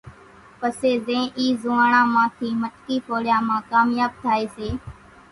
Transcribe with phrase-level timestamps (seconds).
[0.59, 4.67] پسي زين اِي زوئاڻان مان ٿي مٽڪي ڦوڙيا مان ڪامياٻ ٿائي سي۔